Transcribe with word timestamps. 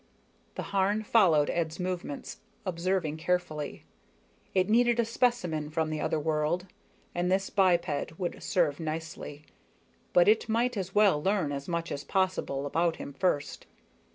_The 0.55 0.63
Harn 0.63 1.03
followed 1.03 1.51
Ed's 1.51 1.79
movements, 1.79 2.37
observing 2.65 3.17
carefully. 3.17 3.85
It 4.55 4.67
needed 4.67 4.99
a 4.99 5.05
specimen 5.05 5.69
from 5.69 5.91
the 5.91 6.01
other 6.01 6.19
world, 6.19 6.65
and 7.13 7.31
this 7.31 7.51
biped 7.51 8.17
would 8.17 8.41
serve 8.41 8.79
nicely, 8.79 9.45
but 10.11 10.27
it 10.27 10.49
might 10.49 10.75
as 10.75 10.95
well 10.95 11.21
learn 11.21 11.51
as 11.51 11.67
much 11.67 11.91
as 11.91 12.03
possible 12.03 12.65
about 12.65 12.95
him 12.95 13.13
first. 13.13 13.67